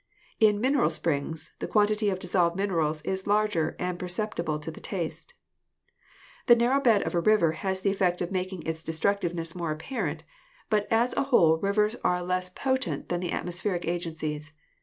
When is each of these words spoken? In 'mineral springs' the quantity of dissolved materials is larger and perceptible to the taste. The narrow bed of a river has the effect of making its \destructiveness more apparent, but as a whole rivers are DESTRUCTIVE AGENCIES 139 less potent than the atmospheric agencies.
In 0.39 0.59
'mineral 0.59 0.89
springs' 0.89 1.53
the 1.59 1.67
quantity 1.67 2.09
of 2.09 2.17
dissolved 2.17 2.55
materials 2.55 3.03
is 3.03 3.27
larger 3.27 3.75
and 3.77 3.99
perceptible 3.99 4.57
to 4.57 4.71
the 4.71 4.79
taste. 4.79 5.35
The 6.47 6.55
narrow 6.55 6.81
bed 6.81 7.03
of 7.03 7.13
a 7.13 7.19
river 7.19 7.51
has 7.51 7.81
the 7.81 7.91
effect 7.91 8.19
of 8.19 8.31
making 8.31 8.63
its 8.63 8.81
\destructiveness 8.81 9.53
more 9.53 9.71
apparent, 9.71 10.23
but 10.71 10.87
as 10.91 11.13
a 11.15 11.25
whole 11.25 11.57
rivers 11.59 11.95
are 12.03 12.15
DESTRUCTIVE 12.17 12.33
AGENCIES 12.33 12.33
139 12.33 12.35
less 12.35 12.49
potent 12.49 13.09
than 13.09 13.19
the 13.19 13.31
atmospheric 13.31 13.87
agencies. 13.87 14.53